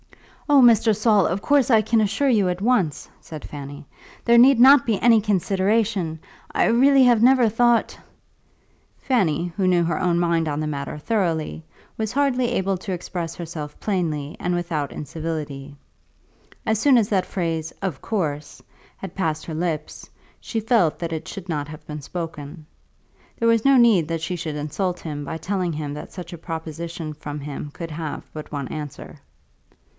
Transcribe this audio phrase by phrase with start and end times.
[0.49, 0.93] "Oh, Mr.
[0.97, 3.85] Saul, of course I can assure you at once," said Fanny.
[4.25, 6.19] "There need not be any consideration.
[6.51, 7.97] I really have never thought"
[9.07, 11.63] Fanny, who knew her own mind on the matter thoroughly,
[11.97, 15.75] was hardly able to express herself plainly and without incivility.
[16.65, 18.61] As soon as that phrase "of course"
[18.97, 20.09] had passed her lips,
[20.41, 22.65] she felt that it should not have been spoken.
[23.37, 26.37] There was no need that she should insult him by telling him that such a
[26.37, 29.19] proposition from him could have but one answer.